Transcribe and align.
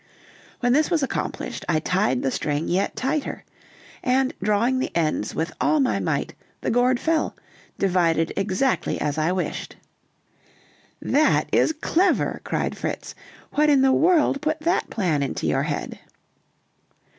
When 0.61 0.73
this 0.73 0.89
was 0.89 1.03
accomplished, 1.03 1.63
I 1.69 1.79
tied 1.79 2.23
the 2.23 2.31
string 2.31 2.67
yet 2.67 2.95
tighter; 2.95 3.43
and 4.03 4.33
drawing 4.41 4.79
the 4.79 4.89
ends 4.97 5.35
with 5.35 5.51
all 5.61 5.79
my 5.79 5.99
might, 5.99 6.33
the 6.61 6.71
gourd 6.71 6.99
fell, 6.99 7.35
divided 7.77 8.33
exactly 8.35 8.99
as 8.99 9.19
I 9.19 9.31
wished. 9.31 9.75
"That 11.03 11.49
is 11.51 11.71
clever!" 11.71 12.41
cried 12.43 12.75
Fritz. 12.75 13.13
"What 13.51 13.69
in 13.69 13.83
the 13.83 13.93
world 13.93 14.41
put 14.41 14.61
that 14.61 14.89
plan 14.89 15.21
into 15.21 15.45
your 15.45 15.61
head?" 15.61 15.99